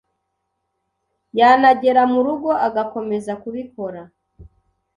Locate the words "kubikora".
3.41-4.01